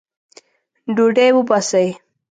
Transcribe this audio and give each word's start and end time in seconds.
ډوډۍ 0.95 1.29
وباسئ 1.35 1.89